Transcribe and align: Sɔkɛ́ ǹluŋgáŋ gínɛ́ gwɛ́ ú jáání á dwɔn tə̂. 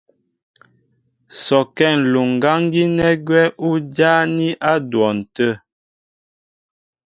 Sɔkɛ́ 1.43 1.91
ǹluŋgáŋ 2.01 2.61
gínɛ́ 2.73 3.11
gwɛ́ 3.27 3.45
ú 3.67 3.69
jáání 3.95 4.47
á 4.69 4.73
dwɔn 4.89 5.17
tə̂. 5.35 5.51